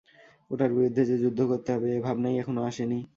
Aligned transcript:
ওটার 0.51 0.71
বিরুদ্ধে 0.73 1.03
যে 1.05 1.15
যুদ্ধ 1.17 1.39
করতে 1.51 1.69
হবে, 1.73 1.87
এ 1.95 1.99
ভাবনাই 2.01 2.35
এখনও 2.37 2.61
আসেনি। 2.63 2.99